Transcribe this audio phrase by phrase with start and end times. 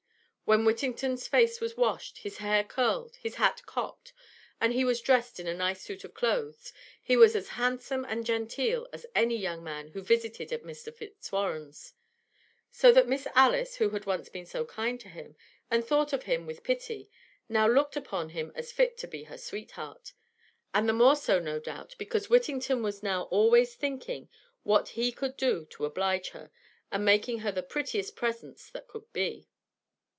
[0.43, 4.11] When Whittington's face was washed, his hair curled, his hat cocked,
[4.59, 8.25] and he was dressed in a nice suit of clothes, he was as handsome and
[8.25, 10.93] genteel as any young man who visited at Mr.
[10.93, 11.93] Fitzwarren's;
[12.69, 15.37] so that Miss Alice, who had once been so kind to him,
[15.69, 17.09] and thought of him with pity,
[17.47, 20.11] now looked upon him as fit to be her sweetheart;
[20.73, 24.27] and the more so, no doubt, because Whittington was now always thinking
[24.63, 26.51] what he could do to oblige her,
[26.91, 29.47] and making her the prettiest presents that could be.